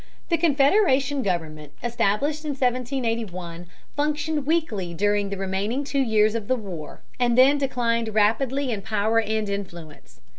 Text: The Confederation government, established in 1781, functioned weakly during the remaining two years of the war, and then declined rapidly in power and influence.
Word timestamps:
The 0.29 0.37
Confederation 0.39 1.21
government, 1.21 1.73
established 1.83 2.43
in 2.43 2.53
1781, 2.53 3.67
functioned 3.95 4.47
weakly 4.47 4.95
during 4.95 5.29
the 5.29 5.37
remaining 5.37 5.83
two 5.83 5.99
years 6.01 6.33
of 6.33 6.47
the 6.47 6.55
war, 6.55 7.03
and 7.19 7.37
then 7.37 7.59
declined 7.59 8.15
rapidly 8.15 8.71
in 8.71 8.81
power 8.81 9.19
and 9.19 9.47
influence. 9.47 10.19